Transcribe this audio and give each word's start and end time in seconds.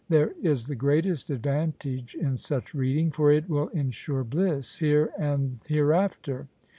There 0.09 0.33
is 0.41 0.65
the 0.65 0.73
greatest 0.73 1.29
advantage 1.29 2.15
in 2.15 2.35
such 2.35 2.73
reading, 2.73 3.11
for 3.11 3.31
it 3.31 3.47
will 3.47 3.67
ensure 3.67 4.23
bliss 4.23 4.77
here 4.77 5.11
and 5.15 5.59
hereafter. 5.67 6.47